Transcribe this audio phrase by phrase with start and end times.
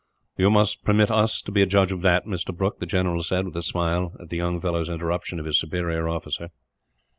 [0.35, 2.57] "You must permit us to be a judge of that, Mr.
[2.57, 6.09] Brooke," the general said, with a smile at the young fellow's interruption of his superior
[6.09, 6.49] officer.